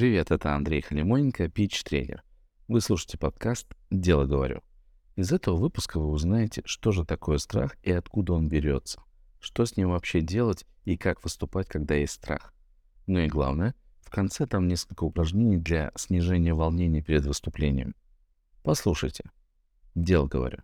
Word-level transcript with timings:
Привет, 0.00 0.30
это 0.30 0.54
Андрей 0.54 0.80
Халимоненко, 0.80 1.50
пич-тренер. 1.50 2.22
Вы 2.68 2.80
слушаете 2.80 3.18
подкаст 3.18 3.66
«Дело 3.90 4.24
говорю». 4.24 4.62
Из 5.14 5.30
этого 5.30 5.56
выпуска 5.56 6.00
вы 6.00 6.06
узнаете, 6.06 6.62
что 6.64 6.90
же 6.90 7.04
такое 7.04 7.36
страх 7.36 7.76
и 7.82 7.92
откуда 7.92 8.32
он 8.32 8.48
берется, 8.48 9.02
что 9.40 9.66
с 9.66 9.76
ним 9.76 9.90
вообще 9.90 10.22
делать 10.22 10.64
и 10.86 10.96
как 10.96 11.22
выступать, 11.22 11.68
когда 11.68 11.96
есть 11.96 12.14
страх. 12.14 12.54
Ну 13.06 13.18
и 13.18 13.28
главное, 13.28 13.74
в 14.00 14.08
конце 14.08 14.46
там 14.46 14.68
несколько 14.68 15.04
упражнений 15.04 15.58
для 15.58 15.92
снижения 15.96 16.54
волнения 16.54 17.02
перед 17.02 17.26
выступлением. 17.26 17.94
Послушайте. 18.62 19.24
Дело 19.94 20.26
говорю. 20.26 20.60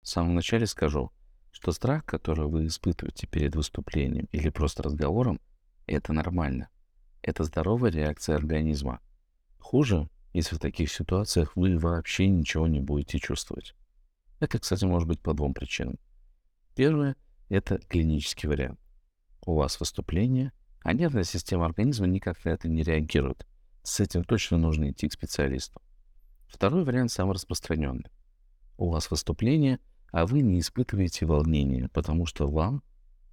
В 0.00 0.08
самом 0.08 0.34
начале 0.34 0.66
скажу, 0.66 1.12
что 1.56 1.72
страх, 1.72 2.04
который 2.04 2.48
вы 2.48 2.66
испытываете 2.66 3.26
перед 3.26 3.56
выступлением 3.56 4.28
или 4.30 4.50
просто 4.50 4.82
разговором, 4.82 5.40
это 5.86 6.12
нормально. 6.12 6.68
Это 7.22 7.44
здоровая 7.44 7.90
реакция 7.90 8.36
организма. 8.36 9.00
Хуже, 9.58 10.10
если 10.34 10.56
в 10.56 10.58
таких 10.58 10.92
ситуациях 10.92 11.56
вы 11.56 11.78
вообще 11.78 12.28
ничего 12.28 12.66
не 12.66 12.80
будете 12.80 13.18
чувствовать. 13.18 13.74
Это, 14.38 14.58
кстати, 14.58 14.84
может 14.84 15.08
быть 15.08 15.22
по 15.22 15.32
двум 15.32 15.54
причинам. 15.54 15.98
Первое– 16.74 17.16
это 17.48 17.78
клинический 17.78 18.50
вариант. 18.50 18.78
У 19.46 19.54
вас 19.54 19.80
выступление, 19.80 20.52
а 20.82 20.92
нервная 20.92 21.24
система 21.24 21.64
организма 21.64 22.06
никак 22.06 22.44
на 22.44 22.50
это 22.50 22.68
не 22.68 22.82
реагирует. 22.82 23.46
С 23.82 23.98
этим 24.00 24.24
точно 24.24 24.58
нужно 24.58 24.90
идти 24.90 25.08
к 25.08 25.14
специалисту. 25.14 25.80
Второй 26.48 26.84
вариант 26.84 27.12
самый 27.12 27.32
распространенный. 27.32 28.10
У 28.76 28.90
вас 28.90 29.10
выступление– 29.10 29.80
а 30.12 30.26
вы 30.26 30.40
не 30.40 30.60
испытываете 30.60 31.26
волнения, 31.26 31.88
потому 31.92 32.26
что 32.26 32.46
вам 32.46 32.82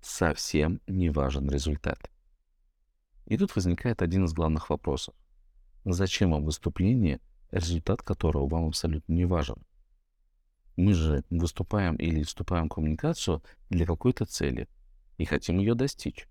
совсем 0.01 0.81
не 0.87 1.09
важен 1.09 1.49
результат. 1.49 2.09
И 3.25 3.37
тут 3.37 3.55
возникает 3.55 4.01
один 4.01 4.25
из 4.25 4.33
главных 4.33 4.69
вопросов. 4.69 5.15
Зачем 5.85 6.31
вам 6.31 6.43
выступление, 6.45 7.19
результат 7.51 8.01
которого 8.01 8.47
вам 8.47 8.67
абсолютно 8.67 9.13
не 9.13 9.25
важен? 9.25 9.65
Мы 10.75 10.93
же 10.93 11.23
выступаем 11.29 11.95
или 11.95 12.23
вступаем 12.23 12.67
в 12.67 12.73
коммуникацию 12.73 13.43
для 13.69 13.85
какой-то 13.85 14.25
цели 14.25 14.67
и 15.17 15.25
хотим 15.25 15.59
ее 15.59 15.75
достичь. 15.75 16.27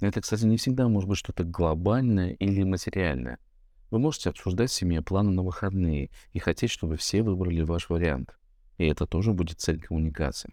Это, 0.00 0.20
кстати, 0.20 0.44
не 0.44 0.56
всегда 0.56 0.88
может 0.88 1.08
быть 1.08 1.18
что-то 1.18 1.44
глобальное 1.44 2.32
или 2.32 2.64
материальное. 2.64 3.38
Вы 3.90 4.00
можете 4.00 4.30
обсуждать 4.30 4.70
в 4.70 4.74
семье 4.74 5.00
планы 5.00 5.30
на 5.30 5.42
выходные 5.42 6.10
и 6.32 6.38
хотеть, 6.38 6.70
чтобы 6.70 6.96
все 6.96 7.22
выбрали 7.22 7.62
ваш 7.62 7.88
вариант. 7.88 8.36
И 8.82 8.86
это 8.86 9.06
тоже 9.06 9.32
будет 9.32 9.60
цель 9.60 9.80
коммуникации. 9.80 10.52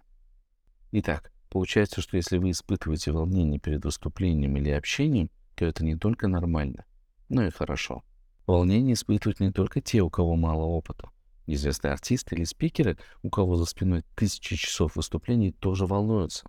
Итак, 0.92 1.32
получается, 1.50 2.00
что 2.00 2.16
если 2.16 2.38
вы 2.38 2.52
испытываете 2.52 3.12
волнение 3.12 3.60
перед 3.60 3.84
выступлением 3.84 4.56
или 4.56 4.70
общением, 4.70 5.32
то 5.56 5.66
это 5.66 5.84
не 5.84 5.96
только 5.96 6.28
нормально, 6.28 6.86
но 7.28 7.44
и 7.44 7.50
хорошо. 7.50 8.04
Волнение 8.46 8.94
испытывают 8.94 9.40
не 9.40 9.52
только 9.52 9.82
те, 9.82 10.02
у 10.02 10.12
кого 10.12 10.36
мало 10.36 10.62
опыта. 10.62 11.10
Известные 11.48 11.92
артисты 11.92 12.36
или 12.36 12.44
спикеры, 12.44 13.00
у 13.24 13.32
кого 13.32 13.56
за 13.56 13.66
спиной 13.66 14.04
тысячи 14.16 14.58
часов 14.58 14.96
выступлений, 14.96 15.52
тоже 15.52 15.88
волнуются. 15.88 16.46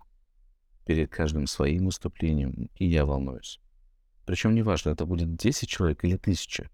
Перед 0.85 1.09
каждым 1.09 1.47
своим 1.47 1.85
выступлением 1.87 2.69
и 2.75 2.85
я 2.85 3.07
волнуюсь. 3.07 3.59
Причем 4.27 4.53
неважно, 4.53 4.91
это 4.91 5.07
будет 5.07 5.35
10 5.35 5.67
человек 5.67 6.03
или 6.03 6.13
1000. 6.13 6.69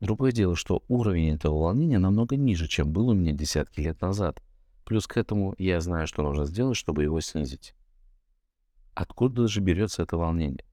Другое 0.00 0.32
дело, 0.32 0.56
что 0.56 0.82
уровень 0.88 1.34
этого 1.34 1.58
волнения 1.58 1.98
намного 1.98 2.36
ниже, 2.36 2.68
чем 2.68 2.92
был 2.92 3.08
у 3.08 3.14
меня 3.14 3.32
десятки 3.32 3.80
лет 3.80 4.00
назад. 4.00 4.42
Плюс 4.84 5.06
к 5.06 5.16
этому 5.16 5.54
я 5.58 5.80
знаю, 5.80 6.06
что 6.06 6.22
нужно 6.22 6.44
сделать, 6.44 6.76
чтобы 6.76 7.02
его 7.02 7.20
снизить. 7.20 7.74
Откуда 8.94 9.48
же 9.48 9.60
берется 9.60 10.02
это 10.02 10.16
волнение? 10.16 10.64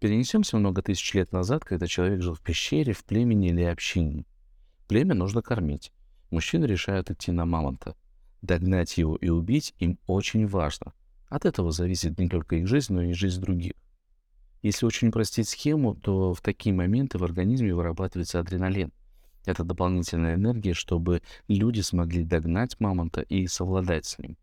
Перенесемся 0.00 0.56
много 0.56 0.82
тысяч 0.82 1.14
лет 1.14 1.32
назад, 1.32 1.64
когда 1.64 1.86
человек 1.86 2.22
жил 2.22 2.34
в 2.34 2.40
пещере, 2.40 2.92
в 2.92 3.04
племени 3.04 3.48
или 3.50 3.62
общине. 3.62 4.24
Племя 4.88 5.14
нужно 5.14 5.42
кормить. 5.42 5.92
Мужчины 6.30 6.64
решают 6.64 7.10
идти 7.10 7.32
на 7.32 7.44
мамонта. 7.44 7.94
Догнать 8.42 8.96
его 8.98 9.16
и 9.16 9.28
убить 9.28 9.74
им 9.78 9.98
очень 10.06 10.46
важно. 10.46 10.92
От 11.28 11.44
этого 11.44 11.70
зависит 11.70 12.18
не 12.18 12.28
только 12.28 12.56
их 12.56 12.66
жизнь, 12.66 12.92
но 12.92 13.02
и 13.02 13.12
жизнь 13.12 13.40
других. 13.40 13.74
Если 14.62 14.84
очень 14.84 15.08
упростить 15.08 15.48
схему, 15.48 15.94
то 15.94 16.34
в 16.34 16.42
такие 16.42 16.74
моменты 16.74 17.16
в 17.16 17.24
организме 17.24 17.74
вырабатывается 17.74 18.40
адреналин. 18.40 18.92
Это 19.46 19.64
дополнительная 19.64 20.34
энергия, 20.34 20.74
чтобы 20.74 21.22
люди 21.48 21.80
смогли 21.80 22.24
догнать 22.24 22.78
мамонта 22.78 23.22
и 23.22 23.46
совладать 23.46 24.04
с 24.04 24.18
ним. 24.18 24.36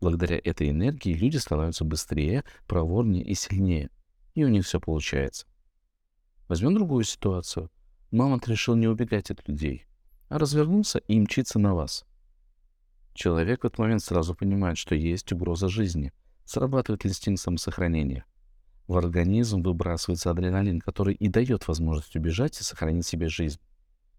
Благодаря 0.00 0.38
этой 0.44 0.68
энергии 0.68 1.14
люди 1.14 1.38
становятся 1.38 1.84
быстрее, 1.84 2.44
проворнее 2.66 3.24
и 3.24 3.34
сильнее. 3.34 3.88
И 4.34 4.44
у 4.44 4.48
них 4.48 4.66
все 4.66 4.78
получается. 4.78 5.46
Возьмем 6.48 6.74
другую 6.74 7.04
ситуацию. 7.04 7.70
Мамонт 8.10 8.46
решил 8.46 8.76
не 8.76 8.86
убегать 8.86 9.30
от 9.30 9.48
людей, 9.48 9.86
а 10.28 10.38
развернулся 10.38 10.98
и 10.98 11.18
мчится 11.18 11.58
на 11.58 11.74
вас. 11.74 12.04
Человек 13.14 13.62
в 13.62 13.66
этот 13.66 13.78
момент 13.78 14.02
сразу 14.02 14.34
понимает, 14.34 14.76
что 14.76 14.94
есть 14.94 15.32
угроза 15.32 15.70
жизни. 15.70 16.12
Срабатывает 16.44 17.06
инстинкт 17.06 17.40
самосохранения– 17.40 18.26
в 18.88 18.96
организм 18.96 19.62
выбрасывается 19.62 20.30
адреналин, 20.30 20.80
который 20.80 21.14
и 21.14 21.28
дает 21.28 21.66
возможность 21.66 22.14
убежать 22.16 22.60
и 22.60 22.64
сохранить 22.64 23.06
себе 23.06 23.28
жизнь. 23.28 23.60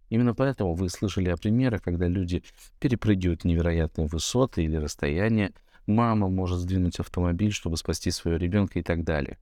Именно 0.10 0.36
поэтому 0.36 0.74
вы 0.74 0.90
слышали 0.90 1.30
о 1.30 1.38
примерах, 1.38 1.82
когда 1.82 2.08
люди 2.08 2.44
перепрыгивают 2.80 3.44
невероятные 3.44 4.08
высоты 4.08 4.64
или 4.64 4.76
расстояния, 4.78 5.54
мама 5.86 6.30
может 6.30 6.60
сдвинуть 6.60 7.00
автомобиль, 7.00 7.52
чтобы 7.52 7.78
спасти 7.78 8.12
своего 8.12 8.38
ребенка 8.38 8.80
и 8.80 8.84
так 8.84 9.04
далее. 9.04 9.38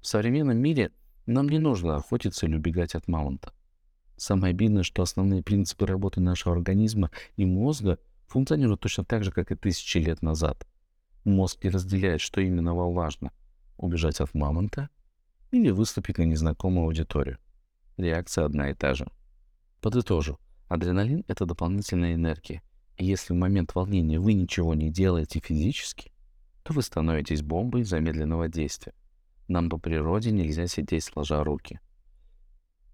В 0.00 0.06
современном 0.06 0.58
мире 0.58 0.92
нам 1.26 1.48
не 1.48 1.58
нужно 1.58 1.96
охотиться 1.96 2.46
или 2.46 2.56
убегать 2.56 2.94
от 2.94 3.06
мамонта. 3.08 3.52
Самое 4.16 4.50
обидное, 4.50 4.82
что 4.82 5.02
основные 5.02 5.42
принципы 5.42 5.86
работы 5.86 6.20
нашего 6.20 6.54
организма 6.54 7.10
и 7.36 7.46
мозга 7.46 7.98
функционируют 8.28 8.80
точно 8.80 9.04
так 9.04 9.24
же, 9.24 9.32
как 9.32 9.50
и 9.50 9.56
тысячи 9.56 9.98
лет 9.98 10.20
назад. 10.22 10.66
Мозг 11.24 11.64
не 11.64 11.70
разделяет, 11.70 12.20
что 12.20 12.40
именно 12.40 12.74
вам 12.74 12.92
важно 12.92 13.32
убежать 13.80 14.20
от 14.20 14.34
мамонта 14.34 14.88
или 15.50 15.70
выступить 15.70 16.18
на 16.18 16.22
незнакомую 16.22 16.86
аудиторию. 16.86 17.38
Реакция 17.96 18.44
одна 18.44 18.70
и 18.70 18.74
та 18.74 18.94
же. 18.94 19.08
Подытожу. 19.80 20.38
Адреналин— 20.68 21.24
это 21.28 21.46
дополнительная 21.46 22.14
энергия. 22.14 22.62
И 22.96 23.04
если 23.04 23.32
в 23.32 23.36
момент 23.36 23.74
волнения 23.74 24.20
вы 24.20 24.34
ничего 24.34 24.74
не 24.74 24.90
делаете 24.90 25.40
физически, 25.40 26.12
то 26.62 26.72
вы 26.72 26.82
становитесь 26.82 27.42
бомбой 27.42 27.82
замедленного 27.82 28.48
действия. 28.48 28.92
Нам 29.48 29.68
по 29.68 29.78
природе 29.78 30.30
нельзя 30.30 30.66
сидеть 30.66 31.04
сложа 31.04 31.42
руки. 31.42 31.80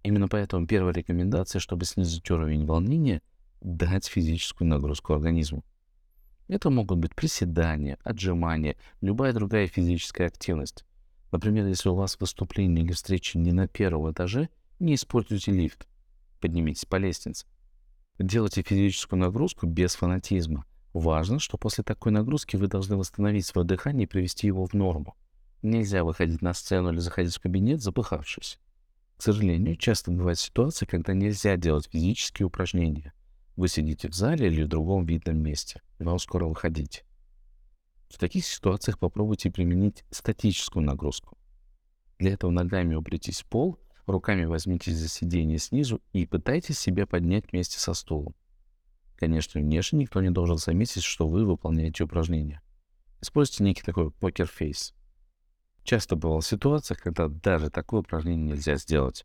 Именно 0.03 0.29
поэтому 0.29 0.67
первая 0.67 0.95
рекомендация, 0.95 1.61
чтобы 1.61 1.85
снизить 1.85 2.31
уровень 2.31 2.65
волнения— 2.65 3.21
дать 3.61 4.07
физическую 4.07 4.69
нагрузку 4.69 5.13
организму. 5.13 5.65
Это 6.49 6.71
могут 6.71 6.99
быть 6.99 7.15
приседания, 7.15 7.99
отжимания, 8.05 8.77
любая 9.01 9.33
другая 9.33 9.67
физическая 9.67 10.29
активность. 10.29 10.85
Например, 11.33 11.67
если 11.67 11.89
у 11.89 11.95
вас 11.95 12.19
выступление 12.21 12.85
или 12.85 12.93
встреча 12.93 13.39
не 13.39 13.53
на 13.53 13.67
первом 13.67 14.13
этаже, 14.13 14.49
не 14.79 14.95
используйте 14.95 15.51
лифт. 15.51 15.89
Поднимитесь 16.41 16.85
по 16.85 16.97
лестнице. 16.97 17.47
Делайте 18.19 18.63
физическую 18.63 19.21
нагрузку 19.21 19.67
без 19.67 19.97
фанатизма. 19.97 20.65
Важно, 20.93 21.41
что 21.41 21.59
после 21.59 21.83
такой 21.85 22.13
нагрузки 22.13 22.57
вы 22.57 22.69
должны 22.69 22.97
восстановить 22.97 23.45
свое 23.45 23.67
дыхание 23.67 24.05
и 24.07 24.09
привести 24.09 24.47
его 24.47 24.65
в 24.65 24.73
норму. 24.73 25.17
Нельзя 25.63 26.05
выходить 26.05 26.43
на 26.43 26.55
сцену 26.55 26.93
или 26.93 26.99
заходить 26.99 27.35
в 27.35 27.41
кабинет, 27.41 27.83
запыхавшись. 27.83 28.59
К 29.17 29.23
сожалению, 29.23 29.77
часто 29.77 30.11
бывают 30.11 30.39
ситуации, 30.39 30.87
когда 30.87 31.13
нельзя 31.13 31.57
делать 31.57 31.89
физические 31.91 32.47
упражнения. 32.47 33.13
Вы 33.57 33.69
сидите 33.69 34.09
в 34.09 34.15
зале 34.15 34.49
или 34.49 34.65
в 34.65 34.69
другом 34.69 35.07
видном 35.07 35.39
месте, 35.39 35.81
вам 35.99 36.19
скоро 36.19 36.47
выходить. 36.47 37.05
В 38.11 38.19
таких 38.19 38.45
ситуациях 38.45 38.99
попробуйте 38.99 39.51
применить 39.51 40.05
статическую 40.11 40.85
нагрузку. 40.85 41.39
Для 42.19 42.35
этого 42.35 42.51
ногами 42.51 42.95
упритесь 42.95 43.41
в 43.41 43.47
пол, 43.47 43.79
руками 44.07 44.45
возьмитесь 44.45 44.97
за 44.97 45.09
сиденье 45.09 45.59
снизу 45.59 46.03
и 46.13 46.27
пытайтесь 46.27 46.79
себя 46.79 47.07
поднять 47.07 47.51
вместе 47.51 47.79
со 47.79 47.95
стулом. 47.95 48.35
Конечно, 49.17 49.61
внешне 49.61 50.01
никто 50.01 50.21
не 50.21 50.31
должен 50.31 50.59
заметить, 50.59 51.03
что 51.03 51.27
вы 51.27 51.47
выполняете 51.47 52.05
упражнение. 52.05 52.61
Используйте 53.23 53.65
некий 53.65 53.83
такой 53.83 54.11
покер-фейс. 54.11 54.95
Часто 55.83 56.17
бывала 56.17 56.43
ситуация, 56.43 56.97
когда 56.97 57.29
даже 57.29 57.71
такое 57.71 58.01
упражнение 58.01 58.53
нельзя 58.53 58.77
сделать. 58.77 59.25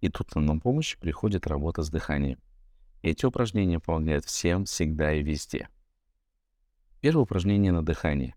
И 0.00 0.08
тут 0.08 0.34
нам 0.34 0.46
на 0.46 0.58
помощь 0.58 0.98
приходит 0.98 1.46
работа 1.46 1.82
с 1.82 1.90
дыханием. 1.90 2.40
Эти 3.02 3.26
упражнения 3.26 3.78
помогают 3.78 4.24
всем, 4.24 4.64
всегда 4.64 5.12
и 5.14 5.22
везде. 5.22 5.68
Первое 7.00 7.22
упражнение 7.22 7.70
на 7.70 7.84
дыхание. 7.84 8.34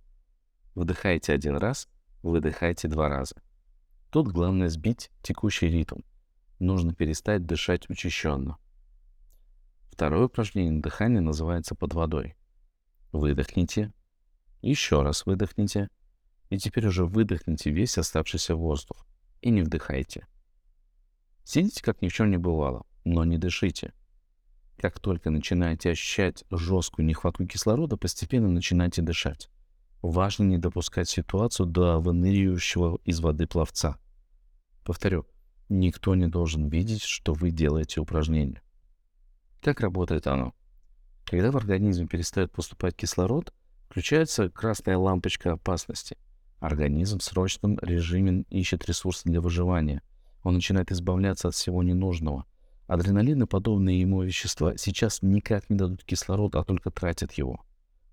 Вдыхайте 0.76 1.34
один 1.34 1.58
раз, 1.58 1.90
выдыхайте 2.22 2.88
два 2.88 3.10
раза. 3.10 3.36
Тут 4.12 4.28
главное 4.28 4.70
сбить 4.70 5.10
текущий 5.24 5.68
ритм. 5.68 6.02
Нужно 6.60 6.94
перестать 6.94 7.46
дышать 7.46 7.90
учащенно. 7.90 8.58
Второе 9.92 10.26
упражнение 10.26 10.74
на 10.74 10.82
дыхание 10.82 11.22
называется 11.22 11.74
под 11.76 11.94
водой. 11.94 12.36
Выдохните, 13.12 13.92
еще 14.62 15.02
раз 15.02 15.26
выдохните, 15.26 15.90
И 16.50 16.58
теперь 16.58 16.86
уже 16.86 17.06
выдохните 17.06 17.72
весь 17.72 17.98
оставшийся 17.98 18.56
воздух 18.56 19.08
и 19.42 19.50
не 19.50 19.62
вдыхайте. 19.62 20.28
Сидите, 21.44 21.82
как 21.82 22.02
ни 22.02 22.10
в 22.10 22.14
чем 22.14 22.30
не 22.30 22.38
бывало, 22.38 22.86
но 23.06 23.24
не 23.24 23.38
дышите. 23.38 23.94
Как 24.78 25.00
только 25.00 25.30
начинаете 25.30 25.92
ощущать 25.92 26.44
жесткую 26.50 27.06
нехватку 27.06 27.46
кислорода, 27.46 27.98
постепенно 27.98 28.50
начинайте 28.50 29.02
дышать. 29.02 29.50
Важно 30.02 30.44
не 30.44 30.58
допускать 30.58 31.08
ситуацию 31.08 31.68
до 31.68 32.00
выныривающего 32.00 33.00
из 33.06 33.20
воды 33.20 33.46
пловца. 33.46 33.98
Повторю, 34.84 35.28
никто 35.70 36.16
не 36.16 36.28
должен 36.28 36.68
видеть, 36.68 37.04
что 37.04 37.34
вы 37.34 37.52
делаете 37.52 38.02
упражнение. 38.02 38.62
Как 39.62 39.80
работает 39.82 40.26
оно? 40.26 40.56
Когда 41.26 41.52
в 41.52 41.58
организме 41.58 42.08
перестает 42.08 42.52
поступать 42.52 42.96
кислород, 42.96 43.54
включается 43.90 44.50
красная 44.50 44.98
лампочка 44.98 45.54
опасности. 45.54 46.18
Организм 46.60 47.20
в 47.20 47.24
срочном 47.24 47.78
режиме 47.80 48.44
ищет 48.50 48.86
ресурсы 48.86 49.30
для 49.30 49.40
выживания. 49.40 50.02
Он 50.44 50.56
начинает 50.56 50.92
избавляться 50.92 51.48
от 51.48 51.56
всего 51.56 51.84
ненужного. 51.84 52.46
Адреналин 52.92 53.44
и 53.44 53.46
подобные 53.46 54.02
ему 54.02 54.22
вещества 54.22 54.76
сейчас 54.76 55.22
никак 55.22 55.70
не 55.70 55.78
дадут 55.78 56.04
кислород, 56.04 56.58
а 56.58 56.66
только 56.66 56.92
тратят 56.92 57.32
его. 57.32 57.62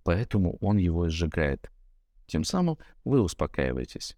Поэтому 0.05 0.57
он 0.61 0.77
его 0.77 1.09
сжигает. 1.09 1.69
Тем 2.29 2.45
самым 2.45 2.79
вы 3.05 3.21
успокаиваетесь. 3.21 4.17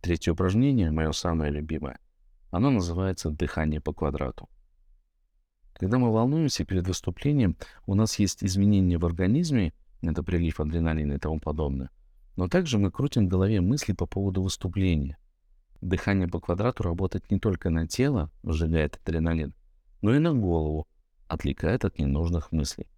Третье 0.00 0.32
упражнение, 0.32 0.90
мое 0.90 1.12
самое 1.12 1.52
любимое. 1.52 2.00
Оно 2.50 2.70
называется 2.70 3.30
«дыхание 3.30 3.80
по 3.80 3.92
квадрату». 3.92 4.48
Когда 5.74 5.98
мы 5.98 6.12
волнуемся 6.12 6.64
перед 6.64 6.88
выступлением, 6.88 7.56
у 7.86 7.94
нас 7.94 8.18
есть 8.18 8.42
изменения 8.42 8.98
в 8.98 9.06
организме, 9.06 9.74
это 10.02 10.24
прилив 10.24 10.58
адреналина 10.58 11.12
и 11.12 11.18
тому 11.18 11.38
подобное, 11.38 11.90
но 12.34 12.48
также 12.48 12.78
мы 12.78 12.90
крутим 12.90 13.26
в 13.26 13.30
голове 13.30 13.60
мысли 13.60 13.92
по 13.92 14.06
поводу 14.06 14.42
выступления. 14.42 15.18
Дыхание 15.84 16.26
по 16.26 16.40
квадрату 16.40 16.82
работает 16.82 17.30
не 17.30 17.38
только 17.38 17.70
на 17.70 17.86
тело, 17.86 18.30
сжигает 18.42 18.98
адреналин, 19.04 19.54
но 20.02 20.14
и 20.14 20.18
на 20.18 20.34
голову, 20.34 20.88
отвлекает 21.28 21.84
от 21.84 21.98
ненужных 21.98 22.50
мыслей. 22.50 22.88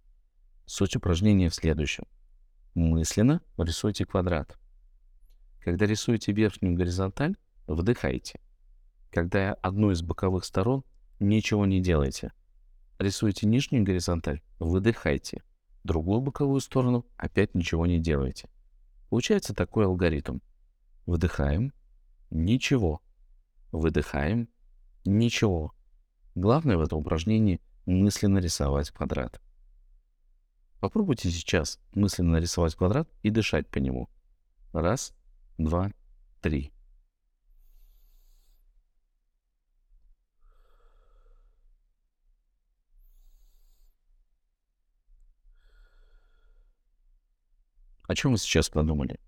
Суть 0.65 0.95
упражнения 0.95 1.49
в 1.49 1.55
следующем. 1.55 2.05
Мысленно 2.73 3.41
рисуйте 3.57 4.05
квадрат. 4.05 4.57
Когда 5.59 5.85
рисуете 5.85 6.31
верхнюю 6.31 6.75
горизонталь, 6.75 7.35
вдыхайте. 7.67 8.39
Когда 9.11 9.53
одну 9.53 9.91
из 9.91 10.01
боковых 10.01 10.45
сторон, 10.45 10.83
ничего 11.19 11.67
не 11.67 11.79
делайте– 11.79 12.31
Рисуете 12.99 13.45
нижнюю 13.45 13.83
горизонталь, 13.83 14.41
выдыхайте. 14.57 15.43
Другую 15.83 16.19
боковую 16.21 16.59
сторону 16.61 17.05
опять 17.15 17.53
ничего 17.53 17.85
не 17.85 17.99
делайте. 17.99 18.49
Получается 19.09 19.53
такой 19.53 19.85
алгоритм. 19.85 20.39
Вдыхаем, 21.05 21.73
ничего. 22.29 23.01
Выдыхаем, 23.71 24.49
ничего. 25.05 25.73
Главное 26.35 26.77
в 26.77 26.81
этом 26.81 26.99
упражнении 26.99 27.61
мысленно 27.85 28.39
рисовать 28.39 28.91
квадрат. 28.91 29.41
Попробуйте 30.79 31.31
сейчас 31.31 31.79
мысленно 31.93 32.33
нарисовать 32.33 32.75
квадрат 32.75 33.09
и 33.23 33.29
дышать 33.29 33.67
по 33.67 33.79
нему. 33.79 34.09
Раз, 34.73 35.13
два, 35.57 35.91
три. 36.41 36.71
О 48.07 48.15
чем 48.15 48.31
вы 48.31 48.37
сейчас 48.37 48.69
подумали? 48.69 49.19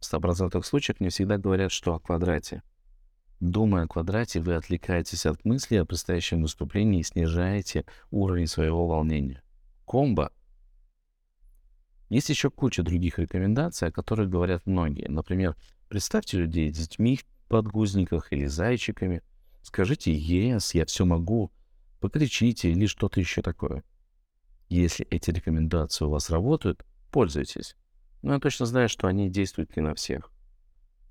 100% 0.00 0.62
случаях 0.62 1.00
мне 1.00 1.10
всегда 1.10 1.38
говорят, 1.38 1.72
что 1.72 1.94
о 1.94 2.00
квадрате. 2.00 2.62
Думая 3.40 3.84
о 3.84 3.88
квадрате, 3.88 4.40
вы 4.40 4.54
отвлекаетесь 4.54 5.26
от 5.26 5.44
мысли 5.44 5.76
о 5.76 5.84
предстоящем 5.84 6.42
выступлении 6.42 7.00
и 7.00 7.04
снижаете 7.04 7.84
уровень 8.10 8.46
своего 8.46 8.86
волнения. 8.86 9.42
Комбо. 9.84 10.32
Есть 12.08 12.28
еще 12.30 12.50
куча 12.50 12.82
других 12.82 13.18
рекомендаций, 13.18 13.88
о 13.88 13.92
которых 13.92 14.30
говорят 14.30 14.64
многие. 14.64 15.08
Например, 15.08 15.56
представьте 15.88 16.38
людей 16.38 16.72
с 16.72 16.78
детьми 16.78 17.16
в 17.16 17.48
подгузниках 17.48 18.32
или 18.32 18.46
зайчиками. 18.46 19.22
Скажите 19.62 20.16
«Yes, 20.16 20.70
я 20.72 20.86
все 20.86 21.04
могу». 21.04 21.50
Покричите 22.00 22.70
или 22.70 22.86
что-то 22.86 23.20
еще 23.20 23.42
такое. 23.42 23.82
Если 24.68 25.06
эти 25.06 25.30
рекомендации 25.30 26.04
у 26.04 26.10
вас 26.10 26.30
работают, 26.30 26.84
пользуйтесь. 27.10 27.76
Но 28.26 28.32
я 28.32 28.40
точно 28.40 28.66
знаю, 28.66 28.88
что 28.88 29.06
они 29.06 29.30
действуют 29.30 29.76
не 29.76 29.82
на 29.82 29.94
всех. 29.94 30.32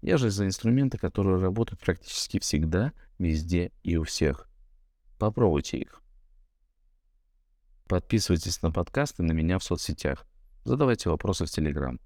Я 0.01 0.17
же 0.17 0.29
за 0.29 0.45
инструменты, 0.45 0.97
которые 0.97 1.39
работают 1.39 1.79
практически 1.79 2.39
всегда, 2.39 2.91
везде 3.19 3.71
и 3.83 3.95
у 3.95 4.03
всех. 4.03 4.49
Попробуйте 5.17 5.77
их. 5.77 6.01
Подписывайтесь 7.87 8.61
на 8.61 8.69
подкасты 8.69 9.23
на 9.23 9.31
меня 9.31 9.59
в 9.59 9.63
соцсетях. 9.63 10.27
Задавайте 10.65 11.09
вопросы 11.09 11.45
в 11.45 11.49
Телеграм. 11.49 12.01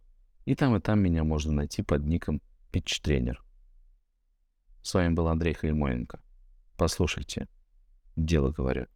И 0.45 0.53
там, 0.53 0.75
и 0.75 0.79
там 0.79 0.99
меня 0.99 1.23
можно 1.23 1.53
найти 1.53 1.81
под 1.81 2.05
ником 2.05 2.39
Pitch 2.71 3.01
Тренер. 3.01 3.43
С 4.83 4.93
вами 4.93 5.15
был 5.15 5.27
Андрей 5.27 5.55
Хаймоенко. 5.55 6.21
Послушайте. 6.77 7.47
Дело 8.15 8.51
говорят. 8.51 8.91